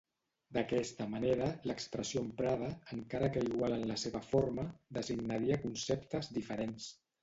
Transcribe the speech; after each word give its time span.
D'aquesta 0.55 1.05
manera, 1.11 1.49
l'expressió 1.73 2.25
emprada, 2.29 2.71
encara 2.97 3.31
que 3.37 3.45
igual 3.53 3.79
en 3.79 3.87
la 3.93 4.01
seva 4.07 4.25
forma, 4.35 4.69
designaria 5.01 5.63
conceptes 5.71 6.37
diferents. 6.43 6.95